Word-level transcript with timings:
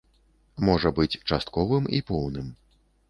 Можа 0.69 0.91
быць 0.99 1.19
частковым 1.29 1.83
і 1.99 2.01
поўным. 2.09 2.49